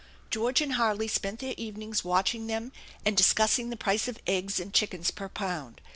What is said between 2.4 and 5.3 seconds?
them and discussing the price of eggs and chickens per